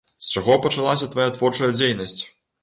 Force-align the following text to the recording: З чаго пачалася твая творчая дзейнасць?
З 0.27 0.37
чаго 0.39 0.55
пачалася 0.63 1.09
твая 1.17 1.27
творчая 1.37 1.69
дзейнасць? 1.77 2.17